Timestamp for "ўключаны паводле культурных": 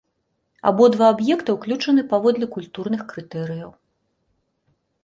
1.57-3.01